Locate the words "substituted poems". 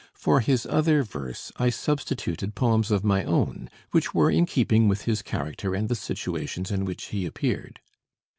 1.69-2.89